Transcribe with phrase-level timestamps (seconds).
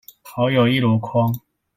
[0.23, 1.31] 好友一籮筐